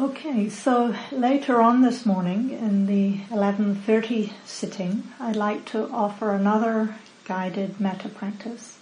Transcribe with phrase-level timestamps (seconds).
[0.00, 6.94] Okay, so later on this morning in the 11.30 sitting, I'd like to offer another
[7.26, 8.78] guided metta practice.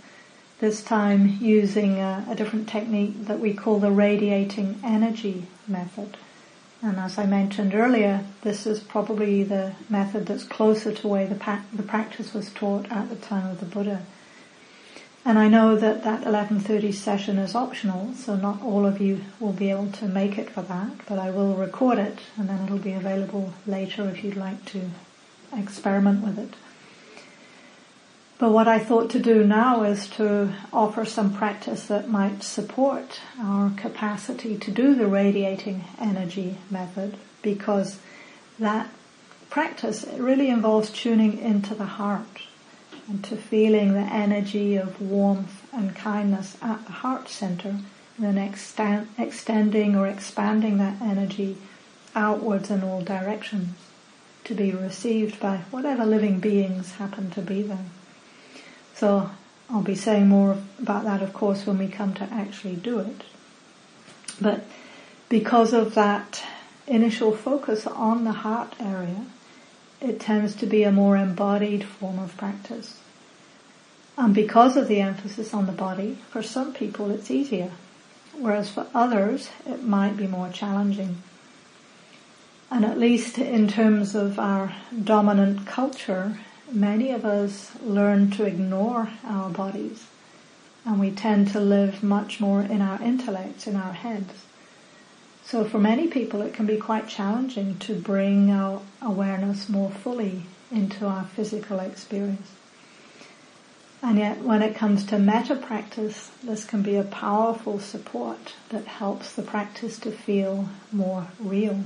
[0.61, 6.17] This time using a, a different technique that we call the radiating energy method.
[6.81, 11.35] And as I mentioned earlier, this is probably the method that's closer to where the,
[11.35, 14.03] pa- the practice was taught at the time of the Buddha.
[15.25, 19.53] And I know that that 11.30 session is optional, so not all of you will
[19.53, 22.79] be able to make it for that, but I will record it and then it'll
[22.79, 24.91] be available later if you'd like to
[25.57, 26.55] experiment with it.
[28.39, 33.21] But what I thought to do now is to offer some practice that might support
[33.39, 37.99] our capacity to do the radiating energy method because
[38.59, 38.89] that
[39.51, 42.45] practice really involves tuning into the heart
[43.11, 47.83] and to feeling the energy of warmth and kindness at the heart center and
[48.19, 51.57] then extend, extending or expanding that energy
[52.15, 53.71] outwards in all directions
[54.45, 57.87] to be received by whatever living beings happen to be there.
[58.95, 59.31] So
[59.69, 63.25] I'll be saying more about that, of course, when we come to actually do it.
[64.41, 64.65] But
[65.29, 66.45] because of that
[66.87, 69.27] initial focus on the heart area,
[70.01, 73.01] it tends to be a more embodied form of practice.
[74.17, 77.71] And because of the emphasis on the body, for some people it's easier,
[78.37, 81.23] whereas for others it might be more challenging.
[82.71, 86.39] And at least in terms of our dominant culture,
[86.71, 90.07] many of us learn to ignore our bodies
[90.85, 94.33] and we tend to live much more in our intellects, in our heads.
[95.51, 100.43] So for many people it can be quite challenging to bring our awareness more fully
[100.71, 102.53] into our physical experience.
[104.01, 108.87] And yet when it comes to metta practice, this can be a powerful support that
[108.87, 111.81] helps the practice to feel more real.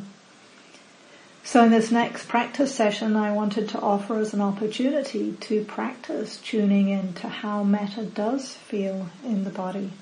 [1.42, 6.36] So in this next practice session, I wanted to offer as an opportunity to practice
[6.36, 9.92] tuning in to how metta does feel in the body.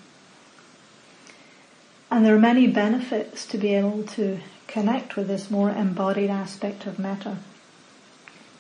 [2.13, 6.85] And there are many benefits to be able to connect with this more embodied aspect
[6.85, 7.39] of metta.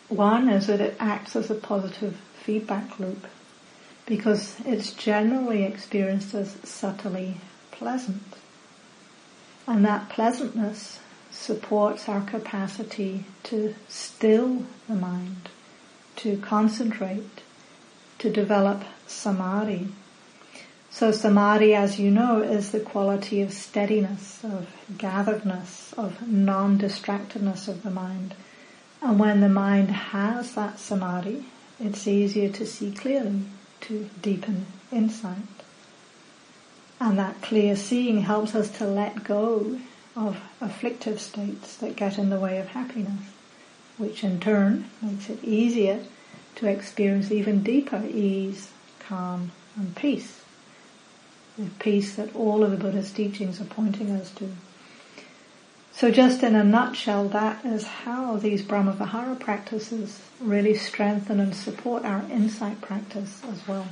[0.08, 3.26] One is that it acts as a positive feedback loop
[4.06, 8.22] because it's generally experienced as subtly pleasant.
[9.66, 15.50] And that pleasantness supports our capacity to still the mind,
[16.16, 17.42] to concentrate,
[18.16, 19.88] to develop samadhi.
[20.94, 27.82] So samadhi, as you know, is the quality of steadiness, of gatheredness, of non-distractedness of
[27.82, 28.34] the mind.
[29.00, 31.46] And when the mind has that samadhi,
[31.80, 33.44] it's easier to see clearly,
[33.80, 35.38] to deepen insight.
[37.00, 39.80] And that clear seeing helps us to let go
[40.14, 43.32] of afflictive states that get in the way of happiness,
[43.96, 46.04] which in turn makes it easier
[46.56, 48.70] to experience even deeper ease,
[49.00, 50.41] calm and peace.
[51.58, 54.50] The peace that all of the Buddha's teachings are pointing us to.
[55.92, 62.04] So just in a nutshell, that is how these Brahmavihara practices really strengthen and support
[62.04, 63.86] our insight practice as well.